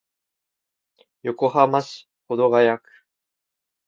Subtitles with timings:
[1.21, 2.83] 横浜市保土ケ谷区